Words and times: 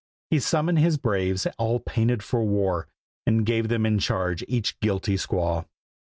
He 0.31 0.39
summoned 0.39 0.79
his 0.79 0.97
braves, 0.97 1.45
all 1.59 1.79
painted 1.79 2.23
for 2.23 2.43
war, 2.43 2.87
And 3.27 3.45
gave 3.45 3.67
them 3.67 3.85
in 3.85 3.99
charge 3.99 4.43
each 4.47 4.79
guilty 4.79 5.13
squaw. 5.13 5.65